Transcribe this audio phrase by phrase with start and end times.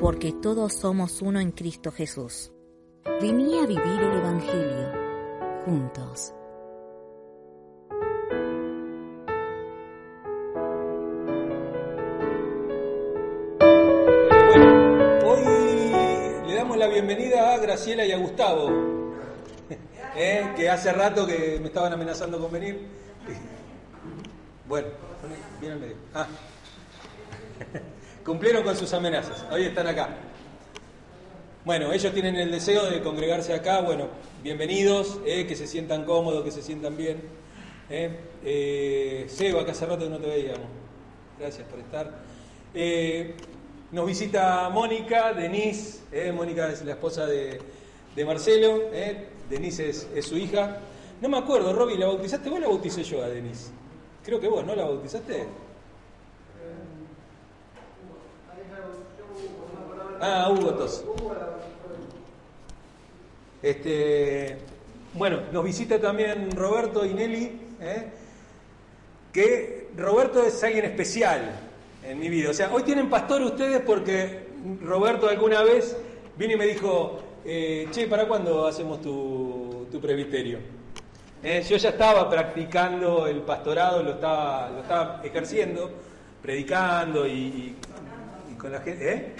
[0.00, 2.52] porque todos somos uno en Cristo Jesús.
[3.20, 4.92] Vení a vivir el Evangelio
[5.64, 6.32] juntos.
[15.24, 15.44] Hoy
[16.46, 18.70] le damos la bienvenida a Graciela y a Gustavo,
[20.16, 22.86] eh, que hace rato que me estaban amenazando con venir.
[24.68, 24.88] Bueno,
[25.62, 25.96] viene al medio.
[26.12, 26.26] Ah.
[28.28, 30.10] Cumplieron con sus amenazas, hoy están acá.
[31.64, 34.08] Bueno, ellos tienen el deseo de congregarse acá, bueno,
[34.42, 37.22] bienvenidos, eh, que se sientan cómodos, que se sientan bien.
[37.88, 38.20] Eh.
[38.44, 40.66] Eh, Seba, que hace rato no te veíamos,
[41.38, 42.18] gracias por estar.
[42.74, 43.34] Eh,
[43.92, 46.00] nos visita Mónica, Denise,
[46.34, 47.58] Mónica es la esposa de,
[48.26, 48.90] Marcelo,
[49.48, 50.80] Denise es, su hija.
[51.22, 53.70] No me acuerdo, Robbie, ¿la bautizaste vos o la bauticé yo a Denise?
[54.22, 55.46] Creo que vos, ¿no la bautizaste?
[60.20, 61.04] Ah, Hugo Tos.
[63.62, 64.56] Este,
[65.14, 68.06] bueno, nos visita también Roberto y Nelly, ¿eh?
[69.32, 71.52] que Roberto es alguien especial
[72.04, 72.50] en mi vida.
[72.50, 74.46] O sea, hoy tienen pastor ustedes porque
[74.82, 75.96] Roberto alguna vez
[76.36, 80.58] vino y me dijo, eh, che, ¿para cuándo hacemos tu, tu presbiterio?
[81.42, 85.90] Eh, yo ya estaba practicando el pastorado, lo estaba, lo estaba ejerciendo,
[86.42, 87.76] predicando y
[88.58, 89.12] con la gente.
[89.12, 89.32] ¿eh?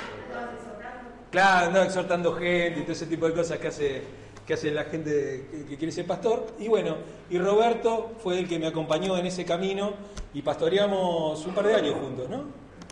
[1.30, 4.02] Claro, andaba exhortando gente y todo ese tipo de cosas que hace,
[4.46, 6.46] que hace la gente que, quiere ser pastor.
[6.58, 6.96] Y bueno,
[7.28, 9.92] y Roberto fue el que me acompañó en ese camino
[10.32, 12.44] y pastoreamos un par de años juntos, ¿no?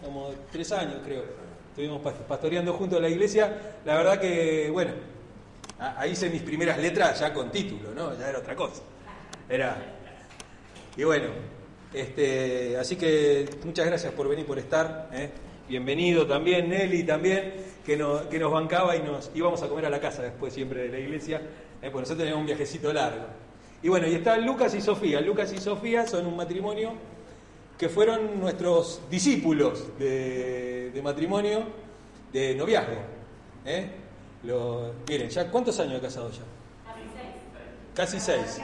[0.04, 1.22] Como tres años creo.
[1.70, 3.78] Estuvimos pastoreando juntos la iglesia.
[3.84, 4.92] La verdad que, bueno,
[5.78, 8.18] ahí hice mis primeras letras ya con título, ¿no?
[8.18, 8.82] Ya era otra cosa.
[9.48, 9.76] Era.
[10.96, 11.28] Y bueno,
[11.92, 15.08] este, así que muchas gracias por venir, por estar.
[15.12, 15.30] ¿eh?
[15.68, 17.54] Bienvenido también, Nelly también
[17.84, 20.82] que nos, que nos bancaba y nos íbamos a comer a la casa después siempre
[20.82, 23.26] de la iglesia, eh, porque nosotros teníamos un viajecito largo.
[23.82, 25.20] Y bueno, y están Lucas y Sofía.
[25.20, 26.92] Lucas y Sofía son un matrimonio
[27.78, 31.64] que fueron nuestros discípulos de, matrimonio,
[32.32, 32.96] de noviazgo.
[33.64, 33.90] ¿eh?
[35.08, 36.42] miren, ya ¿cuántos años he casado ya?
[37.94, 38.60] Casi seis.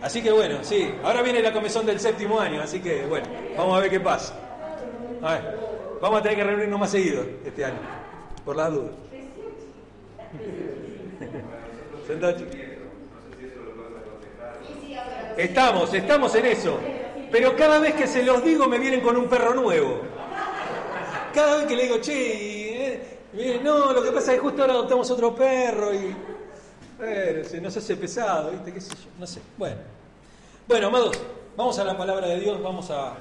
[0.00, 3.76] Así que bueno, sí, ahora viene la comisión del séptimo año, así que bueno, vamos
[3.76, 4.34] a ver qué pasa.
[5.22, 5.61] A ver,
[6.02, 7.78] vamos a tener que reunirnos más seguido este año
[8.44, 8.90] por las dudas.
[15.36, 16.78] Estamos, estamos en eso.
[17.30, 20.02] Pero cada vez que se los digo me vienen con un perro nuevo.
[21.32, 22.94] Cada vez que le digo, che,
[23.32, 26.14] eh, no, lo que pasa es que justo ahora adoptamos otro perro y.
[26.98, 28.72] Bueno, se nos hace pesado, ¿viste?
[28.72, 29.10] ¿Qué sé yo?
[29.18, 29.40] No sé.
[29.56, 29.76] Bueno.
[30.68, 31.18] Bueno, amados,
[31.56, 33.14] vamos a la palabra de Dios, vamos a...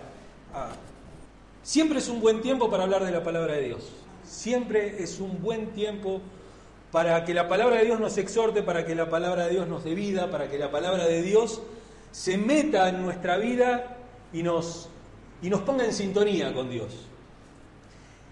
[1.63, 3.89] Siempre es un buen tiempo para hablar de la palabra de Dios.
[4.23, 6.21] Siempre es un buen tiempo
[6.91, 9.83] para que la palabra de Dios nos exhorte, para que la palabra de Dios nos
[9.83, 11.61] dé vida, para que la palabra de Dios
[12.11, 13.97] se meta en nuestra vida
[14.33, 14.89] y nos,
[15.41, 17.07] y nos ponga en sintonía con Dios.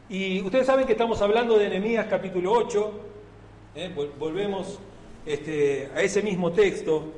[0.10, 2.92] Y ustedes saben que estamos hablando de Nehemías capítulo 8,
[3.76, 4.10] ¿eh?
[4.18, 4.80] volvemos
[5.26, 7.14] este, a ese mismo texto,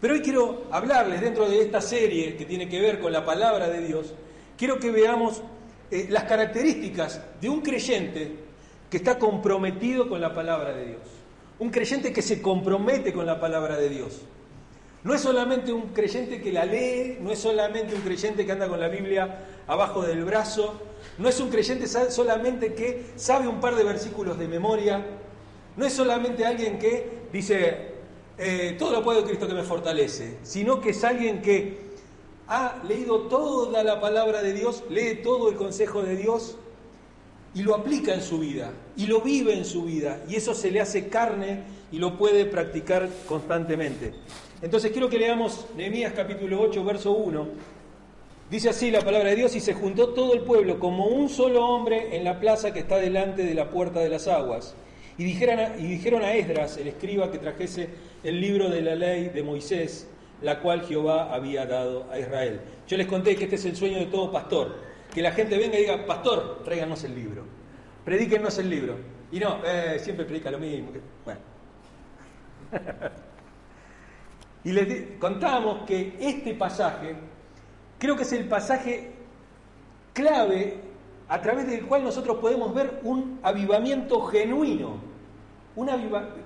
[0.00, 3.68] pero hoy quiero hablarles dentro de esta serie que tiene que ver con la palabra
[3.68, 4.14] de Dios,
[4.58, 5.40] quiero que veamos
[5.90, 8.34] eh, las características de un creyente
[8.90, 11.00] que está comprometido con la palabra de Dios.
[11.60, 14.20] Un creyente que se compromete con la palabra de Dios.
[15.04, 18.68] No es solamente un creyente que la lee, no es solamente un creyente que anda
[18.68, 20.80] con la Biblia abajo del brazo,
[21.18, 25.04] no es un creyente solamente que sabe un par de versículos de memoria,
[25.76, 27.92] no es solamente alguien que dice,
[28.36, 31.87] eh, todo lo puedo Cristo que me fortalece, sino que es alguien que
[32.48, 36.56] ha leído toda la palabra de Dios, lee todo el consejo de Dios
[37.54, 40.70] y lo aplica en su vida y lo vive en su vida y eso se
[40.70, 41.62] le hace carne
[41.92, 44.14] y lo puede practicar constantemente.
[44.62, 47.48] Entonces quiero que leamos Nehemías capítulo 8, verso 1.
[48.50, 51.66] Dice así la palabra de Dios y se juntó todo el pueblo como un solo
[51.66, 54.74] hombre en la plaza que está delante de la puerta de las aguas.
[55.18, 57.90] Y dijeron a, y dijeron a Esdras, el escriba, que trajese
[58.24, 60.06] el libro de la ley de Moisés
[60.42, 62.60] la cual Jehová había dado a Israel.
[62.86, 64.76] Yo les conté que este es el sueño de todo pastor,
[65.12, 67.44] que la gente venga y diga, pastor, tráiganos el libro,
[68.04, 68.96] predíquenos el libro.
[69.30, 70.90] Y no, eh, siempre predica lo mismo.
[71.24, 71.40] Bueno.
[74.64, 77.16] y les contamos que este pasaje
[77.98, 79.12] creo que es el pasaje
[80.12, 80.80] clave
[81.28, 85.07] a través del cual nosotros podemos ver un avivamiento genuino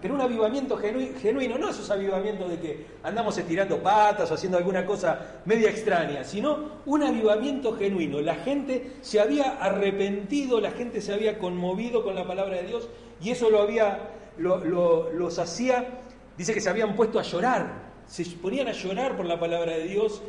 [0.01, 4.85] pero un avivamiento genuino, no esos avivamientos de que andamos estirando patas o haciendo alguna
[4.85, 8.21] cosa media extraña, sino un avivamiento genuino.
[8.21, 12.89] La gente se había arrepentido, la gente se había conmovido con la palabra de Dios
[13.23, 16.01] y eso lo había, los hacía,
[16.37, 19.85] dice que se habían puesto a llorar, se ponían a llorar por la palabra de
[19.85, 20.21] Dios.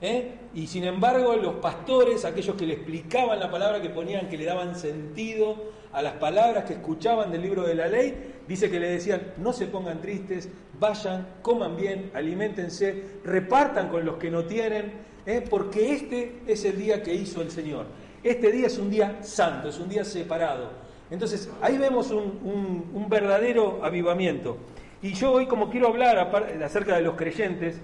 [0.00, 0.32] ¿eh?
[0.54, 4.46] Y sin embargo, los pastores, aquellos que le explicaban la palabra, que ponían, que le
[4.46, 8.88] daban sentido a las palabras que escuchaban del libro de la ley, dice que le
[8.88, 10.48] decían, no se pongan tristes,
[10.78, 14.92] vayan, coman bien, alimentense, repartan con los que no tienen,
[15.26, 15.44] ¿eh?
[15.48, 17.86] porque este es el día que hizo el Señor.
[18.22, 20.70] Este día es un día santo, es un día separado.
[21.10, 24.58] Entonces, ahí vemos un, verdadero avivamiento.
[25.00, 26.18] Y yo hoy, como quiero hablar
[26.62, 27.80] acerca de los creyentes,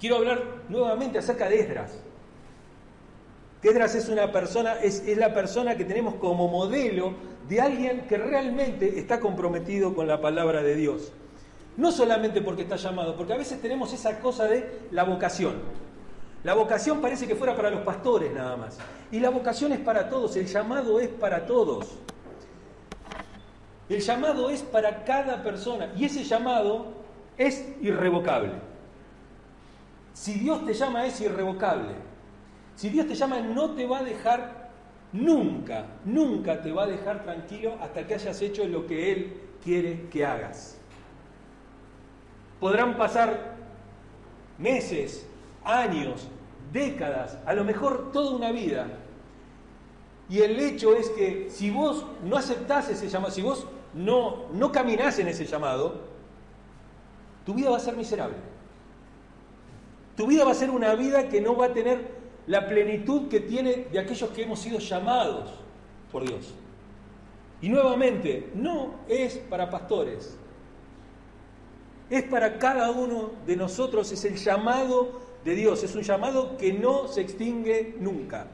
[0.00, 2.02] quiero hablar nuevamente acerca de Esdras.
[3.62, 7.14] Esdras es una persona, es, la persona que tenemos como modelo
[7.48, 11.12] de alguien que realmente está comprometido con la palabra de Dios.
[11.76, 15.54] No solamente porque está llamado, porque a veces tenemos esa cosa de la vocación.
[16.44, 18.78] La vocación parece que fuera para los pastores nada más.
[19.10, 21.98] Y la vocación es para todos, el llamado es para todos.
[23.88, 26.86] El llamado es para cada persona y ese llamado
[27.36, 28.52] es irrevocable.
[30.12, 32.15] Si Dios te llama es irrevocable.
[32.76, 34.70] Si Dios te llama, no te va a dejar
[35.12, 40.08] nunca, nunca te va a dejar tranquilo hasta que hayas hecho lo que Él quiere
[40.10, 40.78] que hagas.
[42.60, 43.56] Podrán pasar
[44.58, 45.26] meses,
[45.64, 46.28] años,
[46.72, 48.88] décadas, a lo mejor toda una vida.
[50.28, 54.70] Y el hecho es que si vos no aceptás ese llamado, si vos no, no
[54.70, 56.02] caminás en ese llamado,
[57.46, 58.36] tu vida va a ser miserable.
[60.16, 62.15] Tu vida va a ser una vida que no va a tener
[62.46, 65.50] la plenitud que tiene de aquellos que hemos sido llamados
[66.12, 66.54] por Dios.
[67.60, 70.36] Y nuevamente, no es para pastores,
[72.08, 76.72] es para cada uno de nosotros, es el llamado de Dios, es un llamado que
[76.72, 78.46] no se extingue nunca.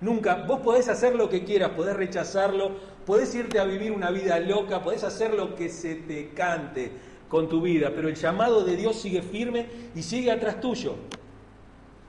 [0.00, 2.72] Nunca, vos podés hacer lo que quieras, podés rechazarlo,
[3.06, 6.90] podés irte a vivir una vida loca, podés hacer lo que se te cante
[7.28, 10.96] con tu vida, pero el llamado de Dios sigue firme y sigue atrás tuyo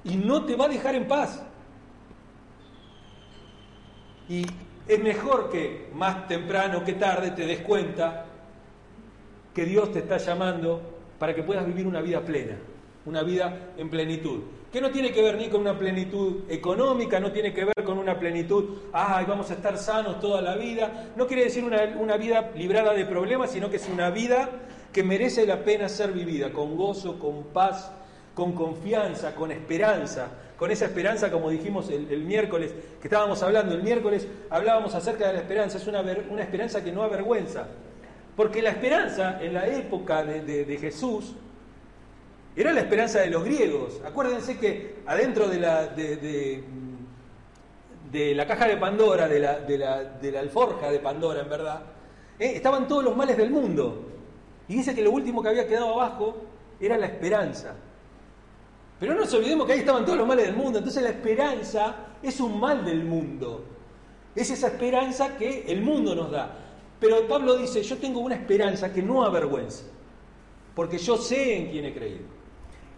[0.03, 1.43] y no te va a dejar en paz.
[4.29, 4.45] Y
[4.87, 8.25] es mejor que más temprano que tarde te des cuenta
[9.53, 10.81] que Dios te está llamando
[11.19, 12.57] para que puedas vivir una vida plena,
[13.05, 14.41] una vida en plenitud.
[14.71, 17.99] Que no tiene que ver ni con una plenitud económica, no tiene que ver con
[17.99, 21.11] una plenitud, ay, vamos a estar sanos toda la vida.
[21.15, 24.49] No quiere decir una, una vida librada de problemas, sino que es una vida
[24.91, 27.91] que merece la pena ser vivida, con gozo, con paz,
[28.33, 30.27] con confianza, con esperanza,
[30.57, 35.33] con esa esperanza como dijimos el, miércoles que estábamos hablando, el miércoles hablábamos acerca de
[35.33, 37.67] la esperanza, es una, una esperanza que no avergüenza,
[38.35, 41.33] porque la esperanza en la época de, Jesús
[42.55, 44.01] era la esperanza de los griegos.
[44.05, 46.63] Acuérdense que adentro de la, de,
[48.35, 51.81] la caja de Pandora, de la, de la, alforja de Pandora, en verdad,
[52.39, 54.09] eh, estaban todos los males del mundo.
[54.67, 56.37] Y dice que lo último que había quedado abajo
[56.79, 57.75] era la esperanza.
[58.99, 60.77] Pero no nos olvidemos que ahí estaban todos los males del mundo.
[60.79, 63.65] Entonces la esperanza es un mal del mundo.
[64.35, 66.57] Es esa esperanza que el mundo nos da.
[66.99, 69.83] Pero Pablo dice, yo tengo una esperanza que no avergüenza,
[70.73, 72.23] porque yo sé en quién he creído.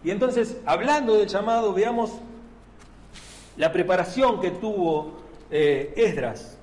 [0.04, 2.12] Y entonces, hablando del llamado, veamos
[3.56, 5.14] la preparación que tuvo
[5.50, 6.56] eh, Esdras.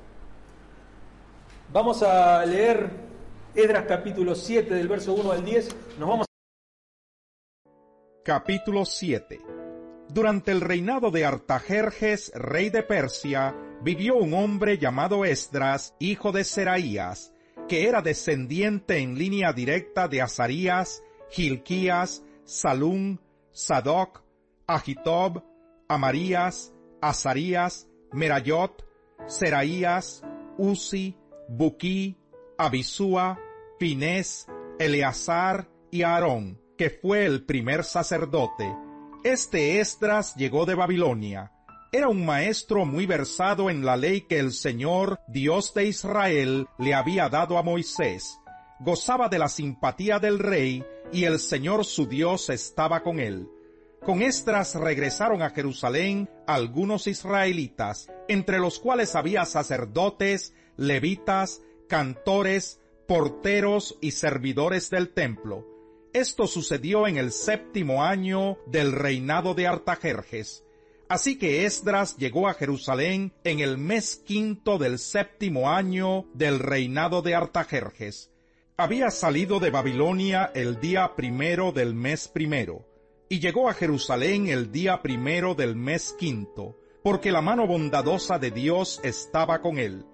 [1.73, 2.89] Vamos a leer
[3.53, 5.75] Esdras capítulo 7 del verso 1 al 10.
[5.99, 6.27] Nos vamos
[8.25, 9.41] Capítulo 7
[10.07, 16.45] Durante el reinado de Artajerjes, rey de Persia, vivió un hombre llamado Esdras, hijo de
[16.45, 17.33] Seraías,
[17.67, 23.19] que era descendiente en línea directa de Azarías, Gilquías, Salún,
[23.51, 24.23] Sadoc,
[24.67, 25.43] Agitob,
[25.89, 28.85] Amarías, Azarías, Merayot,
[29.27, 30.23] Seraías,
[30.57, 31.17] Uzi,
[31.49, 32.15] Buquí,
[32.57, 33.37] Abisúa,
[33.77, 34.47] Pinés,
[34.79, 38.75] Eleazar y Aarón que fue el primer sacerdote.
[39.23, 41.51] Este Esdras llegó de Babilonia.
[41.91, 46.93] Era un maestro muy versado en la ley que el Señor, Dios de Israel, le
[46.93, 48.39] había dado a Moisés.
[48.79, 53.47] Gozaba de la simpatía del rey y el Señor su Dios estaba con él.
[54.03, 63.97] Con Esdras regresaron a Jerusalén algunos israelitas, entre los cuales había sacerdotes, levitas, cantores, porteros
[64.01, 65.72] y servidores del templo.
[66.13, 70.63] Esto sucedió en el séptimo año del reinado de Artajerjes.
[71.09, 77.23] Así que Esdras llegó a Jerusalén en el mes quinto del séptimo año del reinado
[77.23, 78.31] de Artajerjes.
[78.77, 82.85] Había salido de Babilonia el día primero del mes primero,
[83.27, 88.51] y llegó a Jerusalén el día primero del mes quinto, porque la mano bondadosa de
[88.51, 90.05] Dios estaba con él.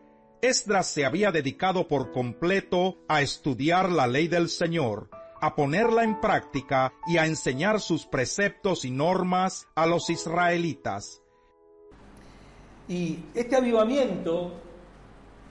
[0.42, 5.10] Esdras se había dedicado por completo a estudiar la ley del Señor,
[5.42, 11.22] a ponerla en práctica y a enseñar sus preceptos y normas a los israelitas.
[12.88, 14.52] Y este avivamiento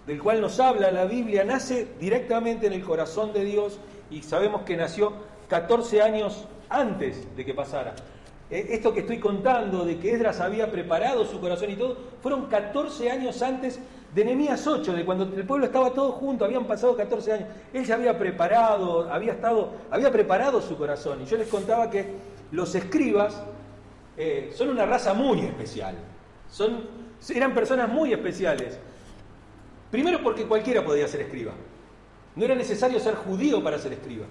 [0.07, 3.79] del cual nos habla la Biblia nace directamente en el corazón de Dios
[4.11, 5.13] y sabemos que nació
[5.49, 7.95] 14 años antes de que pasara.
[8.51, 12.47] Eh, esto que estoy contando de que Esdras había preparado su corazón y todo, fueron
[12.47, 13.79] 14 años antes
[14.15, 17.49] de Nehemías 8, de cuando el pueblo estaba todo junto, habían pasado 14 años.
[17.73, 21.23] Él ya había preparado, había estado, había preparado su corazón.
[21.23, 22.07] Y yo les contaba que
[22.51, 23.43] los escribas
[24.17, 25.95] eh, son una raza muy especial.
[26.51, 26.85] Son,
[27.35, 28.79] eran personas muy especiales.
[29.91, 31.53] Primero porque cualquiera podía ser escriba.
[32.35, 34.27] No era necesario ser judío para ser escriba.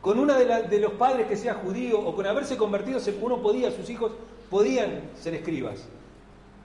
[0.00, 3.90] Con una de, los padres que sea judío o con haberse convertido, uno podía, sus
[3.90, 4.12] hijos
[4.50, 5.88] podían ser escribas.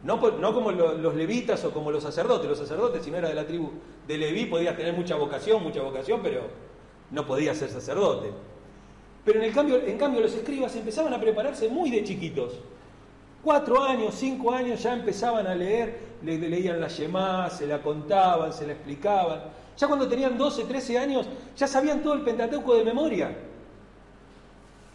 [0.03, 2.49] No, como los levitas o como los sacerdotes.
[2.49, 3.69] Los sacerdotes, si no era de la tribu
[4.07, 6.41] de Leví, podías tener mucha vocación, mucha vocación, pero
[7.11, 8.31] no podías ser sacerdote.
[9.23, 12.53] Pero en, cambio, en cambio los escribas empezaban a prepararse muy de chiquitos.
[13.43, 18.53] Cuatro años, cinco años ya empezaban a leer, le, leían la Yemá, se la contaban,
[18.53, 19.41] se la explicaban.
[19.77, 23.35] Ya cuando tenían 12, 13 años, ya sabían todo el Pentateuco de memoria.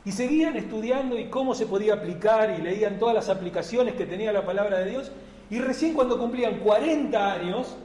[0.05, 4.33] Y seguían estudiando y cómo se podía aplicar y leían todas las aplicaciones que tenía
[4.33, 5.11] la palabra de Dios.
[5.51, 7.77] Y recién cuando cumplían 40 años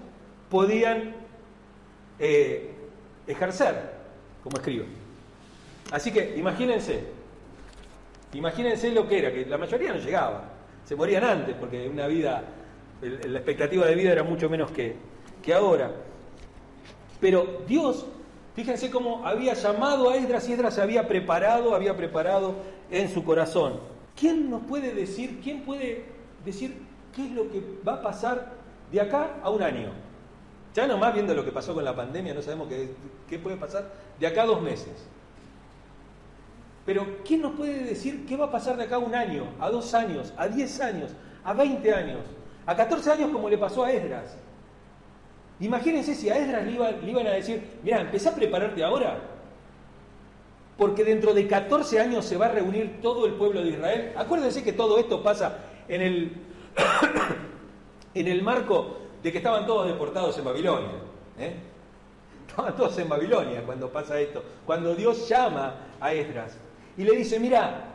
[0.50, 1.16] podían
[2.20, 2.76] eh,
[3.26, 3.92] ejercer
[4.44, 4.86] como escriba.
[5.92, 7.04] Así que imagínense,
[8.34, 10.50] imagínense lo que era, que la mayoría no llegaba,
[10.86, 12.44] se morían antes porque una vida,
[13.02, 14.96] la expectativa de vida era mucho menos que,
[15.42, 15.92] que ahora.
[17.22, 18.06] Pero Dios
[18.56, 22.56] Fíjense cómo había llamado a Esdras y Esdras se había preparado, había preparado
[22.90, 23.80] en su corazón.
[24.16, 26.06] ¿Quién nos puede decir, quién puede
[26.44, 26.78] decir
[27.16, 28.54] qué es lo que va a pasar
[28.92, 29.92] de acá a un año?
[30.74, 32.94] Ya nomás viendo lo que pasó con la pandemia, no sabemos qué,
[33.30, 35.08] qué puede pasar de acá a dos meses.
[36.86, 39.70] Pero ¿quién nos puede decir qué va a pasar de acá a un año, a
[39.70, 41.12] dos años, a diez años,
[41.44, 42.20] a veinte años,
[42.66, 44.36] a catorce años como le pasó a Esdras?
[45.62, 46.72] Imagínense si a Esdras le,
[47.12, 49.20] iban a decir, mira, empezá a prepararte ahora,
[50.76, 54.12] porque dentro de 14 años se va a reunir todo el pueblo de Israel.
[54.18, 56.32] Acuérdense que todo esto pasa en el,
[58.16, 60.90] en el marco de que estaban todos deportados en Babilonia.
[61.38, 61.54] ¿eh?
[62.48, 66.58] Estaban todos en Babilonia cuando pasa esto, cuando Dios llama a Esdras
[66.98, 67.86] y le dice, mira,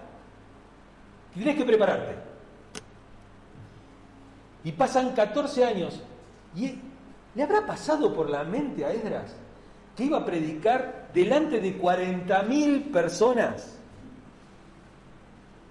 [1.34, 2.14] tienes que prepararte.
[4.62, 6.00] Y pasan 14 años
[6.54, 6.85] y
[7.36, 9.36] ¿Le habrá pasado por la mente a Esdras
[9.94, 13.76] que iba a predicar delante de 40.000 personas?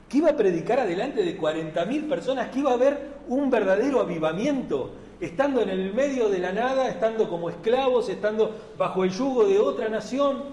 [0.08, 4.92] Que iba a predicar adelante de 40.000 personas, que iba a haber un verdadero avivamiento,
[5.20, 9.58] estando en el medio de la nada, estando como esclavos, estando bajo el yugo de
[9.58, 10.44] otra nación.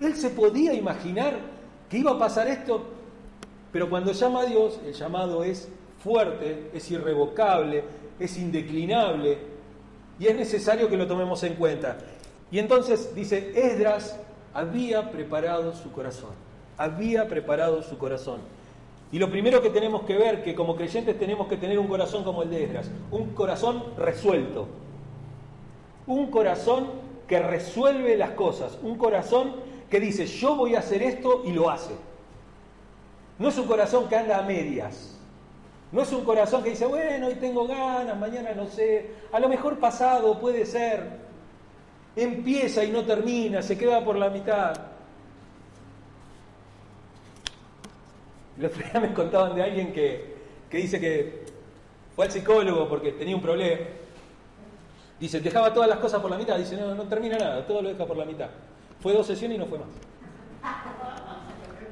[0.00, 1.34] Él se podía imaginar
[1.88, 2.82] que iba a pasar esto,
[3.70, 5.68] pero cuando llama a Dios, el llamado es
[6.02, 7.84] fuerte, es irrevocable,
[8.18, 9.51] es indeclinable,
[10.22, 11.98] y es necesario que lo tomemos en cuenta.
[12.52, 14.20] Y entonces dice, Esdras
[14.54, 16.30] había preparado su corazón,
[16.78, 18.38] había preparado su corazón.
[19.10, 22.22] Y lo primero que tenemos que ver, que como creyentes tenemos que tener un corazón
[22.22, 24.68] como el de Esdras, un corazón resuelto,
[26.06, 26.86] un corazón
[27.26, 29.56] que resuelve las cosas, un corazón
[29.90, 31.94] que dice, yo voy a hacer esto y lo hace.
[33.40, 35.11] No es un corazón que anda a medias,
[35.92, 39.48] no es un corazón que dice, bueno, hoy tengo ganas, mañana no sé, a lo
[39.48, 41.20] mejor pasado puede ser.
[42.16, 44.74] Empieza y no termina, se queda por la mitad.
[48.58, 50.34] El otro día me contaban de alguien que,
[50.70, 51.44] que dice que
[52.16, 53.80] fue al psicólogo porque tenía un problema.
[55.20, 56.58] Dice, dejaba todas las cosas por la mitad.
[56.58, 58.48] Dice, no, no termina nada, todo lo deja por la mitad.
[59.00, 59.88] Fue dos sesiones y no fue más.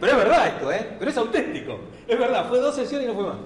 [0.00, 0.96] Pero es verdad esto, ¿eh?
[0.98, 1.78] Pero es auténtico.
[2.08, 3.36] Es verdad, fue dos sesiones y no fue más.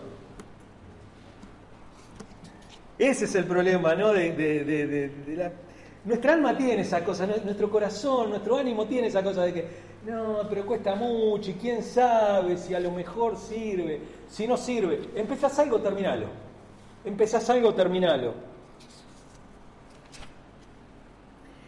[2.98, 4.12] Ese es el problema, ¿no?
[6.04, 9.66] Nuestra alma tiene esa cosa, nuestro corazón, nuestro ánimo tiene esa cosa de que,
[10.06, 15.00] no, pero cuesta mucho y quién sabe si a lo mejor sirve, si no sirve.
[15.14, 16.26] Empezás algo, terminalo.
[17.04, 18.34] Empezás algo, terminalo.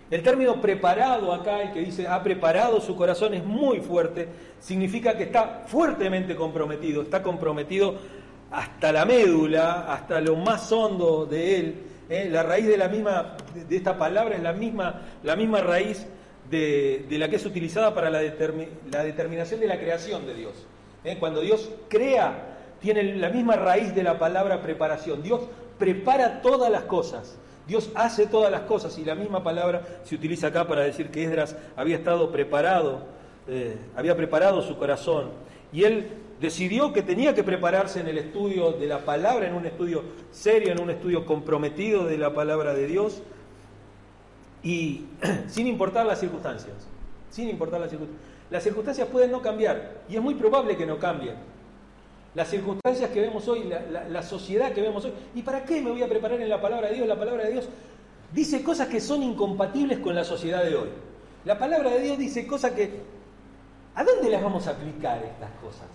[0.08, 4.28] El término preparado acá, el que dice ha preparado su corazón, es muy fuerte,
[4.60, 7.96] significa que está fuertemente comprometido, está comprometido
[8.50, 11.74] hasta la médula, hasta lo más hondo de él.
[12.08, 12.28] ¿eh?
[12.30, 16.06] La raíz de la misma, de esta palabra es la misma, la misma raíz
[16.50, 20.66] de, la que es utilizada para la, la, determinación de la creación de Dios.
[21.04, 21.16] ¿eh?
[21.18, 25.22] Cuando Dios crea, tiene la misma raíz de la palabra preparación.
[25.22, 25.42] Dios
[25.78, 27.36] prepara todas las cosas.
[27.66, 31.24] Dios hace todas las cosas y la misma palabra se utiliza acá para decir que
[31.24, 33.02] Esdras había estado preparado,
[33.48, 35.30] eh, había preparado su corazón
[35.72, 36.08] y él
[36.40, 40.72] decidió que tenía que prepararse en el estudio de la palabra, en un estudio serio,
[40.72, 43.22] en un estudio comprometido de la palabra de Dios
[44.62, 45.06] y
[45.48, 46.74] sin importar las circunstancias,
[47.30, 48.32] sin importar las circunstancias.
[48.50, 51.34] Las circunstancias pueden no cambiar y es muy probable que no cambien
[52.36, 55.12] las circunstancias que vemos hoy, la, sociedad que vemos hoy.
[55.34, 57.08] ¿Y para qué me voy a preparar en la palabra de Dios?
[57.08, 57.66] La palabra de Dios
[58.30, 60.88] dice cosas que son incompatibles con la sociedad de hoy.
[61.46, 63.00] La palabra de Dios dice cosas que...
[63.94, 65.86] ¿A dónde las vamos a aplicar estas cosas?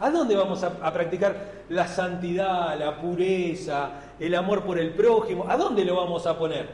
[0.00, 5.46] ¿A dónde vamos a, practicar la santidad, la pureza, el amor por el prójimo?
[5.48, 6.68] ¿A dónde lo vamos a poner?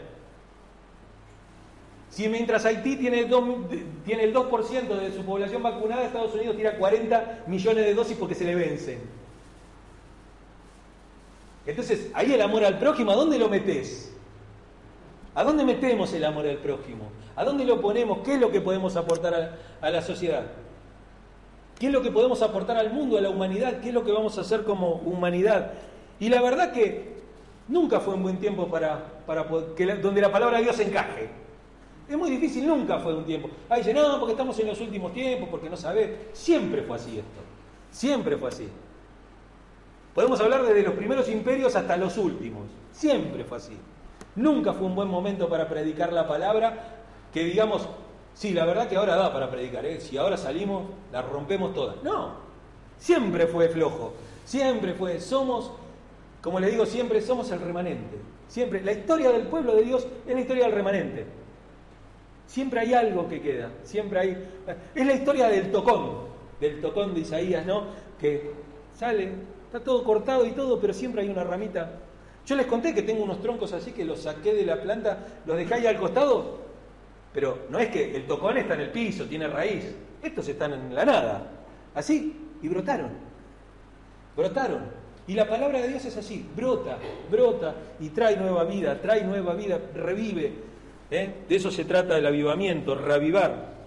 [2.09, 3.31] Si mientras Haití tiene,
[4.05, 8.35] tiene el 2% de su población vacunada, Estados Unidos tira 40 millones de dosis porque
[8.35, 9.01] se le vencen.
[11.67, 14.13] Entonces, ahí el amor al prójimo, ¿a dónde lo metes?
[15.35, 17.11] ¿A dónde metemos el amor al prójimo?
[17.37, 18.21] ¿A dónde lo ponemos?
[18.25, 20.47] ¿Qué es lo que podemos aportar a, a la sociedad?
[21.81, 23.81] ¿Qué es lo que podemos aportar al mundo, a la humanidad?
[23.81, 25.73] ¿Qué es lo que vamos a hacer como humanidad?
[26.21, 27.15] Y la verdad que
[27.69, 31.31] nunca fue un buen tiempo para, para donde la palabra de Dios encaje.
[32.07, 33.49] Es muy difícil, nunca fue un tiempo.
[33.71, 36.29] Ah, dice, no, porque estamos en los últimos tiempos, porque no sabe.
[36.35, 37.41] Siempre fue así esto.
[37.91, 38.69] Siempre fue así.
[40.15, 42.65] Podemos hablar desde los primeros imperios hasta los últimos.
[42.93, 43.79] Siempre fue así.
[44.37, 46.99] Nunca fue un buen momento para predicar la palabra
[47.33, 47.89] que digamos,
[48.41, 50.01] sí, la verdad que ahora da para predicar, ¿eh?
[50.01, 52.03] si ahora salimos, la rompemos todas.
[52.03, 52.37] No,
[52.99, 54.15] siempre fue flojo.
[54.47, 55.73] Siempre fue, somos,
[56.43, 58.17] como le digo siempre, somos el remanente.
[58.49, 61.27] Siempre, la historia del pueblo de Dios es la historia del remanente.
[62.47, 64.49] Siempre hay algo que queda, siempre hay...
[64.95, 66.23] Es la historia del tocón,
[66.59, 67.85] del tocón de Isaías, ¿no?
[68.19, 68.51] Que
[68.97, 69.31] sale,
[69.67, 71.93] está todo cortado y todo, pero siempre hay una ramita.
[72.47, 75.59] Yo les conté que tengo unos troncos así que los saqué de la planta, los
[75.59, 76.59] dejé ahí al costado,
[77.33, 79.95] pero no es que el tocón está en el piso, tiene raíz.
[80.23, 81.51] Estos están en la nada,
[81.95, 83.11] así, y brotaron.
[84.37, 85.01] Brotaron.
[85.27, 86.99] Y la palabra de Dios es así, brota,
[87.31, 90.53] brota y trae nueva vida, trae nueva vida, revive,
[91.11, 91.29] ¿Eh?
[91.49, 93.81] De eso se trata el avivamiento, reavivar.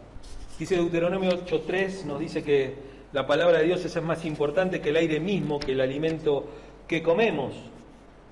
[0.60, 2.76] Dice Deuteronomio 8.3, nos dice que
[3.14, 6.46] la palabra de Dios es más importante que el aire mismo, que el alimento
[6.86, 7.54] que comemos.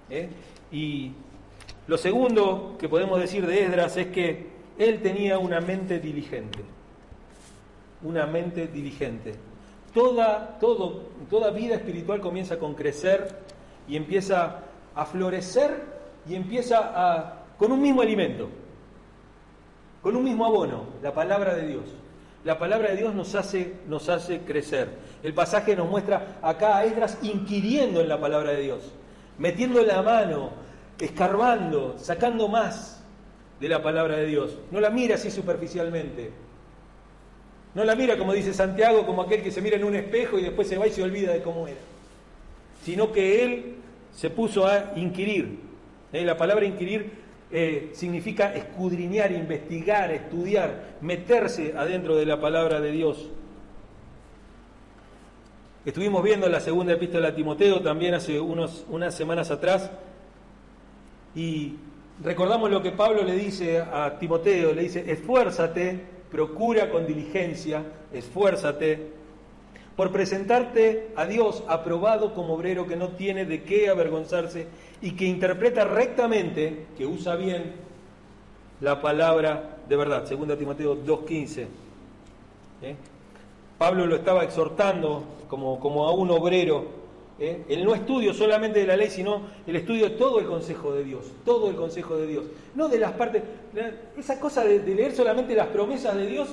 [0.09, 0.27] ¿eh?
[0.73, 1.13] Y
[1.87, 6.59] lo segundo que podemos decir de Esdras es que él tenía una mente diligente.
[8.03, 9.35] Una mente diligente.
[9.93, 13.39] Toda, todo, toda vida espiritual comienza con crecer
[13.87, 14.59] y empieza
[14.95, 15.83] a florecer
[16.27, 18.49] y empieza a, con un mismo alimento
[20.01, 21.83] con un mismo abono, la palabra de Dios.
[22.43, 24.89] La palabra de Dios nos hace, nos hace crecer.
[25.21, 28.91] El pasaje nos muestra acá a Esdras inquiriendo en la palabra de Dios,
[29.37, 30.49] metiendo la mano,
[30.99, 33.00] escarbando, sacando más
[33.61, 34.57] de la palabra de Dios.
[34.71, 36.31] No la mira así superficialmente.
[37.75, 40.41] No la mira, como dice Santiago, como aquel que se mira en un espejo y
[40.41, 41.77] después se va y se olvida de cómo era.
[42.83, 43.75] Sino que él
[44.13, 45.59] se puso a inquirir.
[46.11, 46.25] ¿Eh?
[46.25, 47.11] La palabra inquirir
[47.51, 53.29] eh, significa escudriñar, investigar, estudiar, meterse adentro de la palabra de Dios.
[55.85, 59.91] Estuvimos viendo la segunda epístola a Timoteo también hace unos, unas semanas atrás
[61.35, 61.75] y
[62.23, 65.99] recordamos lo que Pablo le dice a Timoteo, le dice, esfuérzate,
[66.31, 69.11] procura con diligencia, esfuérzate
[69.95, 74.67] por presentarte a Dios aprobado como obrero que no tiene de qué avergonzarse
[75.01, 77.73] y que interpreta rectamente, que usa bien
[78.79, 80.27] la palabra de verdad.
[80.27, 81.67] 2 Timoteo 2.15.
[82.81, 82.95] ¿Eh?
[83.77, 87.00] Pablo lo estaba exhortando como, como a un obrero.
[87.41, 87.63] ¿Eh?
[87.67, 91.03] El no estudio solamente de la ley, sino el estudio de todo el consejo de
[91.03, 91.25] Dios.
[91.43, 92.45] Todo el consejo de Dios.
[92.75, 93.43] No de las partes.
[94.17, 96.49] Esa cosa de, leer solamente las promesas de Dios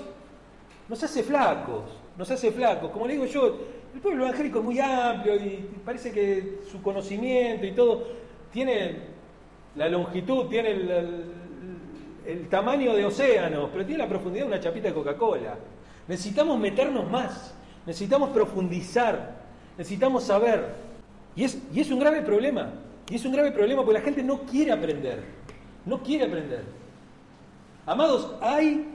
[0.88, 1.84] nos hace flacos.
[2.16, 2.90] Nos hace flacos.
[2.90, 3.58] Como le digo yo,
[3.94, 8.08] el pueblo evangélico es muy amplio y parece que su conocimiento y todo
[8.52, 9.18] tiene
[9.76, 14.94] la longitud, tiene el, tamaño de océanos, pero tiene la profundidad de una chapita de
[14.94, 15.56] Coca-Cola.
[16.08, 17.54] Necesitamos meternos más,
[17.86, 19.47] necesitamos profundizar,
[19.78, 20.74] necesitamos saber.
[21.36, 22.72] Y es, y es un grave problema,
[23.08, 25.22] y es un grave problema porque la gente no quiere aprender,
[25.86, 26.64] no quiere aprender.
[27.86, 28.86] Amados, hay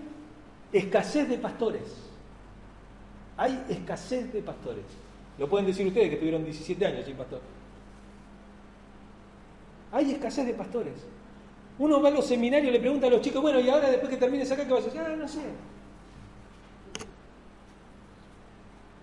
[0.74, 1.84] escasez de pastores.
[3.38, 4.84] Hay escasez de pastores.
[5.40, 7.42] Lo pueden decir ustedes que tuvieron 17 años sin pastor.
[9.92, 10.94] Hay escasez de pastores.
[11.80, 14.10] Uno va a los seminarios y le pregunta a los chicos, bueno, y ahora después
[14.10, 15.02] que termines acá, ¿qué vas a hacer?
[15.02, 15.42] Ah, no sé.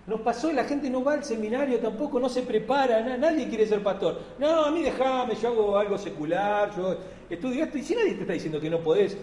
[0.07, 3.83] Nos pasó la gente no va al seminario tampoco, no se prepara, nadie quiere ser
[3.83, 4.21] pastor.
[4.39, 6.97] No, a mí déjame, yo hago algo secular, yo
[7.29, 9.17] estudio esto, y si nadie te está diciendo que no podés.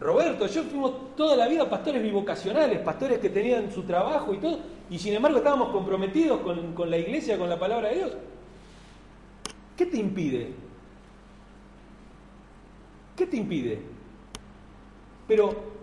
[0.00, 4.58] Roberto, yo fuimos toda la vida pastores bivocacionales, pastores que tenían su trabajo y todo,
[4.90, 8.12] y sin embargo estábamos comprometidos con la iglesia, con la palabra de Dios.
[9.76, 10.52] ¿Qué te impide?
[13.16, 13.80] ¿Qué te impide?
[15.26, 15.77] Pero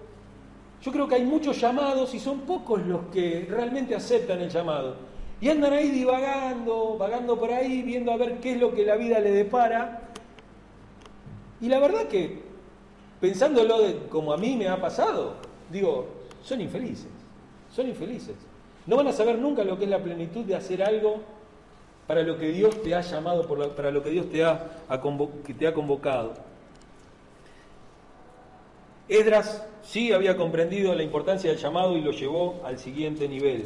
[0.81, 4.95] yo creo que hay muchos llamados y son pocos los que realmente aceptan el llamado.
[5.41, 8.95] Y andan ahí divagando, vagando por ahí, viendo a ver qué es lo que la
[8.95, 10.09] vida le depara.
[11.59, 12.43] Y la verdad que,
[13.19, 13.77] pensándolo
[14.09, 15.35] como a mí me ha pasado,
[15.71, 16.07] digo,
[16.43, 17.11] son infelices,
[17.73, 18.35] son infelices.
[18.85, 21.21] No van a saber nunca lo que es la plenitud de hacer algo
[22.07, 24.83] para lo que Dios te ha llamado, para lo que Dios te ha,
[25.43, 26.33] que te ha convocado.
[29.07, 33.65] Edras sí había comprendido la importancia del llamado y lo llevó al siguiente nivel.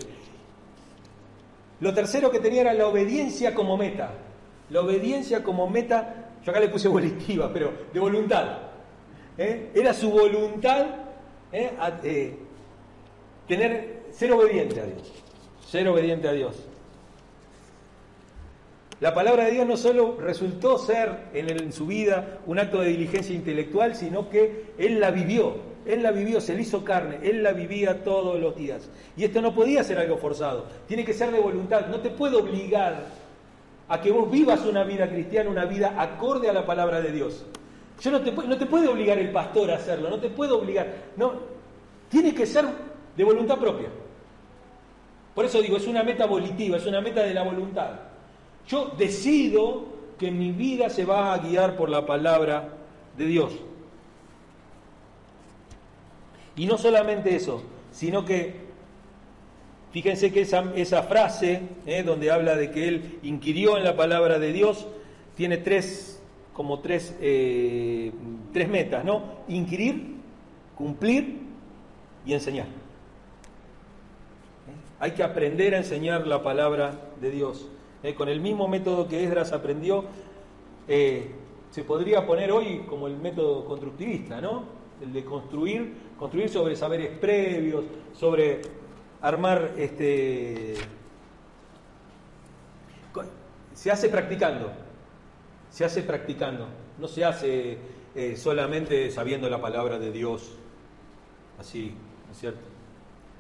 [1.80, 4.12] Lo tercero que tenía era la obediencia como meta.
[4.70, 8.58] La obediencia como meta, yo acá le puse volitiva, pero de voluntad.
[9.38, 9.72] ¿eh?
[9.74, 10.86] Era su voluntad
[11.52, 11.72] ¿eh?
[12.04, 12.38] Eh,
[13.48, 15.14] tener, ser obediente a Dios.
[15.66, 16.69] Ser obediente a Dios.
[19.02, 23.34] La palabra de Dios no solo resultó ser en, su vida un acto de diligencia
[23.34, 27.54] intelectual, sino que Él la vivió, Él la vivió, se le hizo carne, Él la
[27.54, 28.90] vivía todos los días.
[29.16, 32.36] Y esto no podía ser algo forzado, tiene que ser de voluntad, no te puede
[32.36, 33.06] obligar
[33.88, 37.46] a que vos vivas una vida cristiana, una vida acorde a la palabra de Dios.
[38.02, 40.88] Yo no te, no te puede obligar el pastor a hacerlo, no te puede obligar,
[41.16, 41.34] no,
[42.10, 42.66] tiene que ser
[43.16, 43.88] de voluntad propia.
[45.34, 48.09] Por eso digo, es una meta volitiva, es una meta de la voluntad.
[48.70, 49.86] Yo decido
[50.20, 52.70] que mi vida se va a guiar por la palabra
[53.18, 53.54] de Dios.
[56.56, 58.54] Y no solamente eso, sino que,
[59.92, 64.54] fíjense que esa, frase, eh, donde habla de que él inquirió en la palabra de
[64.54, 64.86] Dios,
[65.36, 66.22] tiene tres,
[66.54, 68.12] como tres, eh,
[68.54, 69.24] tres metas, ¿no?
[69.48, 70.16] Inquirir,
[70.76, 71.40] cumplir
[72.24, 72.68] y enseñar.
[72.68, 72.70] ¿Eh?
[75.00, 77.68] Hay que aprender a enseñar la palabra de Dios.
[78.02, 80.06] Eh, con el mismo método que Esdras aprendió,
[80.88, 81.32] eh,
[81.70, 84.64] se podría poner hoy como el método constructivista, ¿no?
[85.02, 88.62] El de construir, construir sobre saberes previos, sobre
[89.22, 90.76] armar este.
[93.74, 94.72] Se hace practicando,
[95.70, 97.78] se hace practicando, no se hace
[98.16, 100.52] eh, solamente sabiendo la palabra de Dios,
[101.58, 101.94] así,
[102.26, 102.79] ¿no es cierto?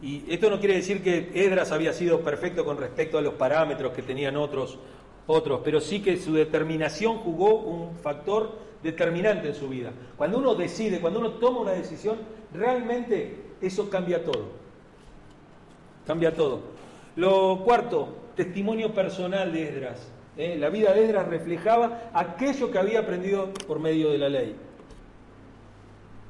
[0.01, 3.91] Y esto no quiere decir que Edras había sido perfecto con respecto a los parámetros
[3.93, 4.79] que tenían otros,
[5.27, 9.91] otros, pero sí que su determinación jugó un factor determinante en su vida.
[10.17, 12.17] Cuando uno decide, cuando uno toma una decisión,
[12.53, 14.47] realmente eso cambia todo.
[16.07, 16.62] Cambia todo.
[17.15, 20.07] Lo cuarto, testimonio personal de Esdras.
[20.38, 20.55] ¿eh?
[20.57, 24.55] La vida de Esdras reflejaba aquello que había aprendido por medio de la ley.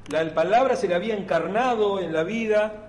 [0.09, 2.88] La palabra se le había encarnado en la vida.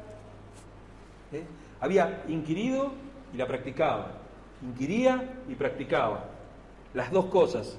[1.80, 2.92] Había inquirido
[3.32, 4.12] y la practicaba.
[4.62, 6.24] Inquiría y practicaba.
[6.94, 7.78] Las dos cosas.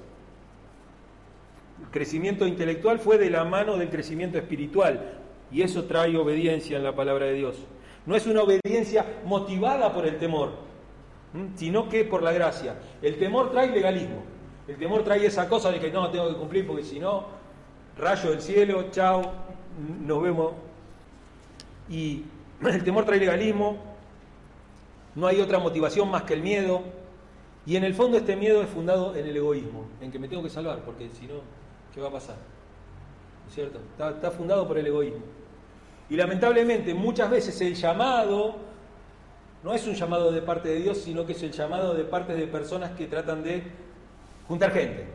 [1.82, 5.18] El crecimiento intelectual fue de la mano del crecimiento espiritual
[5.52, 7.58] y eso trae obediencia en la palabra de Dios.
[8.06, 10.52] No es una obediencia motivada por el temor,
[11.56, 12.76] sino que por la gracia.
[13.02, 14.24] El temor trae legalismo.
[14.68, 17.26] El temor trae esa cosa de que no, tengo que cumplir porque si no,
[17.98, 19.22] rayo del cielo, chao,
[20.06, 20.54] nos vemos.
[21.90, 22.24] Y
[22.66, 23.78] el temor trae legalismo,
[25.16, 26.84] no hay otra motivación más que el miedo,
[27.66, 30.42] y en el fondo este miedo es fundado en el egoísmo, en que me tengo
[30.42, 31.36] que salvar, porque si no,
[31.94, 32.38] ¿qué va a pasar?
[33.48, 33.80] ¿Es cierto?
[34.00, 35.22] Está, fundado por el egoísmo.
[36.10, 38.56] Y lamentablemente muchas veces el llamado
[39.64, 42.34] no es un llamado de parte de Dios, sino que es el llamado de parte
[42.34, 43.64] de personas que tratan de
[44.48, 45.06] juntar gente.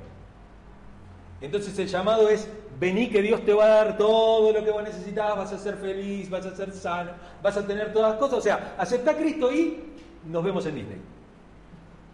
[1.41, 2.49] Entonces el llamado es,
[2.79, 5.77] vení que Dios te va a dar todo lo que vos necesitas, vas a ser
[5.77, 7.13] feliz, vas a ser sano,
[7.43, 8.39] vas a tener todas las cosas.
[8.39, 9.83] O sea, acepta a Cristo y
[10.27, 11.01] nos vemos en Disney.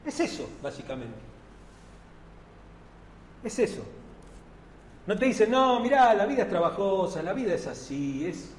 [0.05, 1.19] Es eso, básicamente.
[3.45, 3.83] Es eso.
[5.07, 8.55] No te dicen, no, mirá, la vida es trabajosa, la vida es así, es...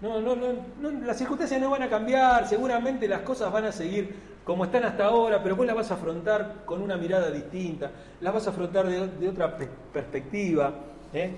[0.00, 4.14] No, no, no, las circunstancias no van a cambiar, seguramente las cosas van a seguir
[4.48, 7.90] como están hasta ahora, pero vos las vas a afrontar con una mirada distinta,
[8.22, 9.58] las vas a afrontar de, otra
[9.92, 10.72] perspectiva.
[11.12, 11.32] ¿eh?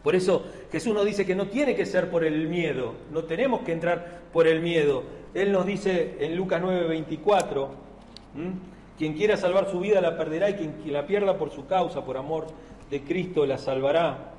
[0.00, 3.62] Por eso Jesús nos dice que no tiene que ser por el miedo, no tenemos
[3.62, 5.02] que entrar por el miedo.
[5.34, 7.68] Él nos dice en Lucas 9:24,
[8.96, 12.16] quien quiera salvar su vida la perderá y quien la pierda por su causa, por
[12.16, 12.46] amor
[12.92, 14.34] de Cristo, la salvará.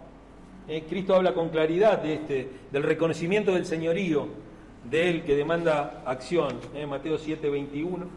[0.70, 0.86] ¿Eh?
[0.88, 4.45] Cristo habla con claridad de este, del reconocimiento del señorío
[4.90, 6.60] de Él que demanda acción.
[6.74, 6.86] ¿eh?
[6.86, 8.08] Mateo 7:21.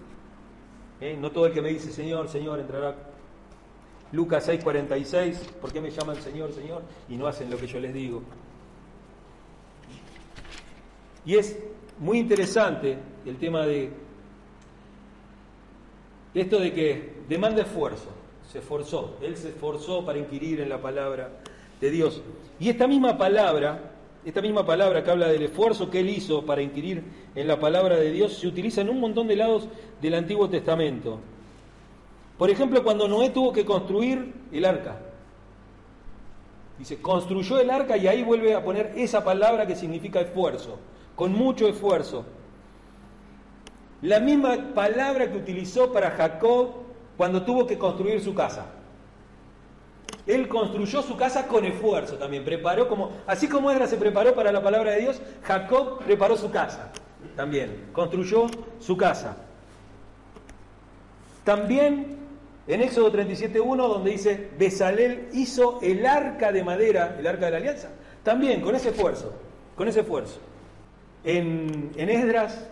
[1.01, 1.17] ¿Eh?
[1.19, 2.95] No todo el que me dice Señor, Señor entrará
[4.13, 6.83] Lucas 6:46, ¿por qué me llaman Señor, Señor?
[7.09, 8.23] Y no hacen lo que yo les digo.
[11.25, 11.59] Y es
[11.99, 13.91] muy interesante el tema de,
[16.35, 18.09] esto de que demanda esfuerzo,
[18.51, 21.31] se esforzó, él se esforzó para inquirir en la palabra
[21.81, 22.23] de Dios.
[22.59, 23.93] Y esta misma palabra,
[24.29, 27.03] esta misma palabra que habla del esfuerzo que él hizo para inquirir
[27.35, 29.69] en la palabra de Dios, se utiliza en un montón de lados
[30.03, 31.19] del Antiguo Testamento.
[32.37, 35.01] Por ejemplo, cuando Noé tuvo que construir el arca.
[36.79, 40.79] Dice, construyó el arca y ahí vuelve a poner esa palabra que significa esfuerzo,
[41.17, 42.27] con mucho esfuerzo.
[44.03, 46.69] La misma palabra que utilizó para Jacob
[47.17, 48.67] cuando tuvo que construir su casa.
[50.29, 54.53] Él construyó su casa con esfuerzo también, preparó como, así como Edra se preparó para
[54.53, 56.93] la palabra de Dios, Jacob preparó su casa
[57.35, 58.47] también, construyó
[58.79, 59.37] su casa.
[61.45, 62.19] También
[62.69, 67.57] en Éxodo 37.1, donde dice, Besalel hizo el arca de madera, el arca de la
[67.57, 67.89] alianza,
[68.23, 69.33] también con ese esfuerzo,
[69.75, 70.39] con ese esfuerzo.
[71.25, 72.67] En, Esdras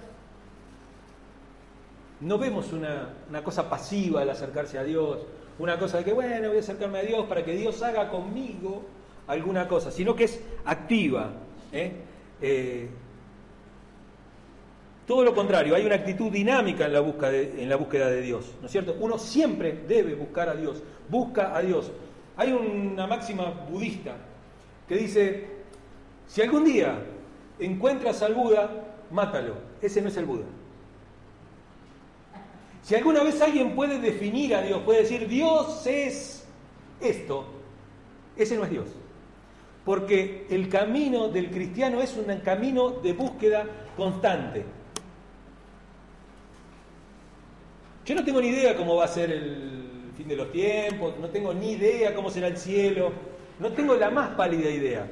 [2.21, 5.21] no vemos una, cosa pasiva al acercarse a Dios,
[5.59, 8.83] una cosa de que, bueno, voy a acercarme a Dios para que Dios haga conmigo
[9.27, 11.33] alguna cosa, sino que es activa.
[11.73, 11.93] ¿eh?
[12.41, 12.89] eh
[15.07, 18.21] todo lo contrario, hay una actitud dinámica en la, búsqueda de, en la búsqueda de
[18.23, 18.97] Dios, ¿no es cierto?
[18.99, 21.93] Uno siempre debe buscar a Dios, busca a Dios.
[22.37, 24.17] Hay una máxima budista
[24.89, 25.47] que dice,
[26.27, 26.99] si algún día
[27.61, 28.69] encuentras al Buda,
[29.13, 30.47] mátalo, ese no es el Buda.
[32.87, 36.47] Si alguna vez alguien puede definir a Dios, puede decir, Dios es
[37.01, 37.45] esto,
[38.37, 38.87] ese no es Dios.
[39.85, 44.65] Porque el camino del cristiano es un camino de búsqueda constante.
[48.05, 51.29] Yo no tengo ni idea cómo va a ser el fin de los tiempos, no
[51.31, 53.11] tengo ni idea cómo será el cielo,
[53.59, 55.11] no tengo la más pálida idea.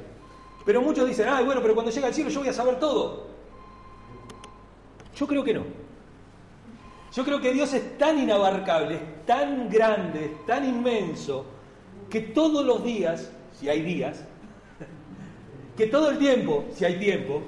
[0.65, 3.27] Pero muchos dicen, ah, bueno, pero cuando llegue al cielo yo voy a saber todo.
[5.17, 5.84] Yo creo que no.
[7.15, 11.45] Yo creo que Dios es tan inabarcable, es tan grande, es tan inmenso,
[12.11, 14.25] que todos los días, si hay días,
[15.77, 17.43] que todo el tiempo, si hay tiempo,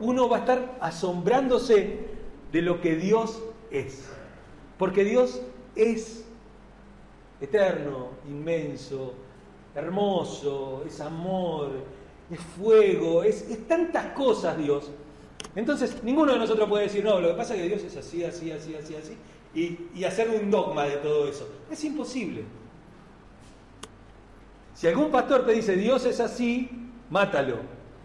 [0.00, 1.98] uno va a estar asombrándose
[2.50, 4.08] de lo que Dios es.
[4.78, 5.42] Porque Dios
[5.76, 6.24] es
[7.40, 9.12] eterno, inmenso,
[9.74, 11.70] hermoso, es amor,
[12.30, 14.90] es fuego, es, tantas cosas Dios.
[15.58, 18.22] Entonces, ninguno de nosotros puede decir, no, lo que pasa es que Dios es así,
[18.22, 19.16] así, así, así, así,
[19.52, 21.48] y, y hacer un dogma de todo eso.
[21.68, 22.44] Es imposible.
[24.72, 26.70] Si algún pastor te dice, Dios es así,
[27.10, 27.56] mátalo,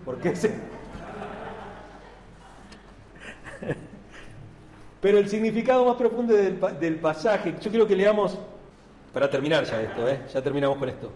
[0.04, 0.50] porque es...
[5.00, 8.36] Pero el significado más profundo del, pasaje, yo quiero que leamos,
[9.14, 10.22] para terminar ya esto, ¿eh?
[10.34, 11.12] ya terminamos con esto.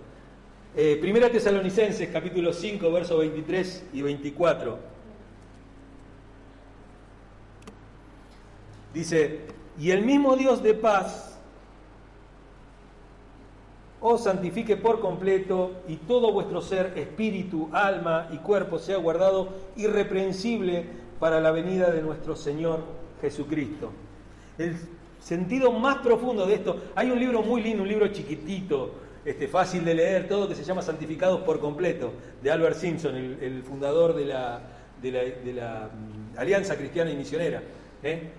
[0.76, 4.97] Eh, Primera Tesalonicenses, capítulo 5, versos 23 y 24.
[8.98, 9.42] Dice,
[9.80, 11.38] y el mismo Dios de paz
[14.02, 20.86] os santifique por completo y todo vuestro ser, espíritu, alma y cuerpo sea guardado irreprensible
[21.20, 22.80] para la venida de nuestro Señor
[23.22, 23.92] Jesucristo.
[24.58, 24.76] El
[25.20, 29.86] sentido más profundo de esto, hay un libro muy lindo, un libro chiquitito, este, fácil
[29.86, 34.26] de leer, todo que se llama Santificados por completo, de Albert Simpson, el, fundador de
[34.26, 34.60] la,
[35.04, 37.62] de la, mm, Alianza Cristiana y Misionera.
[38.02, 38.32] ¿eh?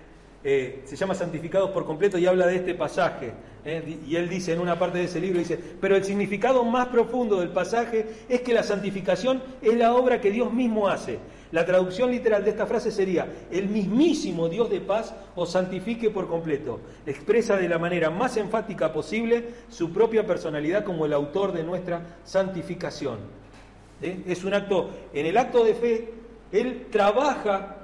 [0.44, 3.32] Eh, se llama Santificados por completo y habla de este pasaje.
[3.64, 3.98] ¿eh?
[4.06, 7.40] Y él dice en una parte de ese libro, dice, pero el significado más profundo
[7.40, 11.18] del pasaje es que la santificación es la obra que Dios mismo hace
[11.50, 16.28] la traducción literal de esta frase sería, el mismísimo Dios de paz os santifique por
[16.28, 16.80] completo.
[17.06, 22.18] Expresa de la manera más enfática posible su propia personalidad como el autor de nuestra
[22.24, 23.18] santificación.
[24.02, 24.24] ¿Eh?
[24.26, 26.12] Es un acto, en el acto de fe,
[26.52, 27.77] Él trabaja,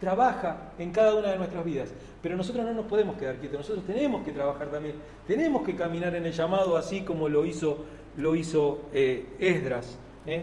[0.00, 1.92] trabaja en cada una de nuestras vidas.
[2.22, 6.14] Pero nosotros no nos podemos quedar quietos, nosotros tenemos que trabajar también, tenemos que caminar
[6.14, 7.84] en el llamado así como lo hizo,
[8.16, 9.98] lo hizo eh, Esdras.
[10.26, 10.42] ¿eh?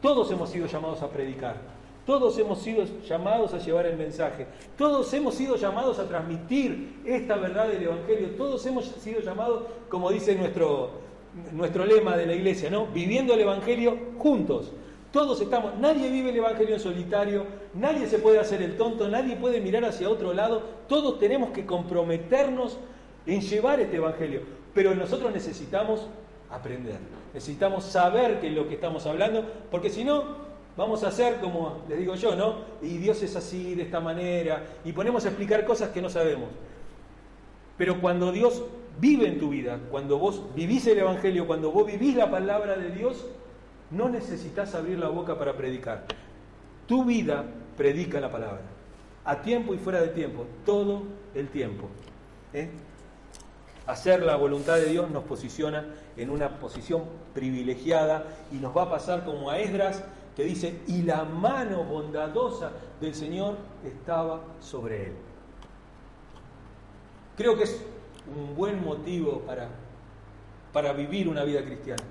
[0.00, 1.56] Todos hemos sido llamados a predicar,
[2.06, 4.46] todos hemos sido llamados a llevar el mensaje,
[4.78, 10.10] todos hemos sido llamados a transmitir esta verdad del Evangelio, todos hemos sido llamados, como
[10.10, 10.90] dice nuestro,
[11.52, 12.86] nuestro lema de la iglesia, ¿no?
[12.86, 14.72] Viviendo el Evangelio juntos.
[15.12, 17.44] Todos estamos, nadie vive el Evangelio en solitario,
[17.74, 21.66] nadie se puede hacer el tonto, nadie puede mirar hacia otro lado, todos tenemos que
[21.66, 22.78] comprometernos
[23.26, 24.42] en llevar este Evangelio,
[24.72, 26.06] pero nosotros necesitamos
[26.48, 26.98] aprender,
[27.34, 30.22] necesitamos saber qué es lo que estamos hablando, porque si no,
[30.76, 32.58] vamos a hacer como les digo yo, ¿no?
[32.80, 36.50] Y Dios es así, de esta manera, y ponemos a explicar cosas que no sabemos.
[37.76, 38.62] Pero cuando Dios
[39.00, 42.90] vive en tu vida, cuando vos vivís el Evangelio, cuando vos vivís la palabra de
[42.90, 43.26] Dios,
[43.90, 46.04] no necesitas abrir la boca para predicar.
[46.86, 47.44] Tu vida
[47.76, 48.62] predica la palabra.
[49.24, 51.02] A tiempo y fuera de tiempo, todo
[51.34, 51.88] el tiempo.
[52.52, 52.70] ¿eh?
[53.86, 55.84] Hacer la voluntad de Dios nos posiciona
[56.16, 60.02] en una posición privilegiada y nos va a pasar como a Esdras
[60.36, 65.12] que dice, y la mano bondadosa del Señor estaba sobre él.
[67.36, 67.84] Creo que es
[68.36, 69.68] un buen motivo para,
[70.72, 72.04] para vivir una vida cristiana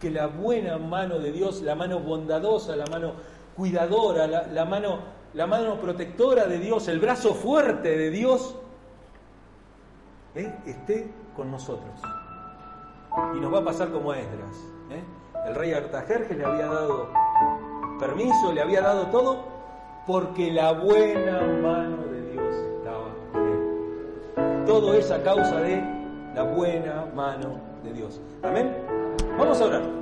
[0.00, 3.12] que la buena mano de Dios, la mano bondadosa, la mano
[3.54, 5.00] cuidadora, la, mano,
[5.34, 8.56] la mano protectora de Dios, el brazo fuerte de Dios,
[10.34, 10.52] ¿eh?
[10.64, 12.00] esté con nosotros.
[13.36, 14.56] Y nos va a pasar como a Esdras.
[14.90, 15.02] ¿eh?
[15.46, 17.08] El rey Artajerjes le había dado
[17.98, 19.44] permiso, le había dado todo,
[20.06, 24.64] porque la buena mano de Dios estaba con él.
[24.64, 25.82] Todo es a causa de
[26.34, 28.20] la buena mano de Dios.
[28.42, 28.79] Amén.
[29.38, 29.99] Vamos orar.